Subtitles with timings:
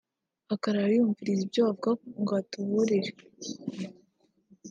[0.53, 1.91] akarara yumviriza ibyo bavuga
[2.21, 3.11] ngo atuburire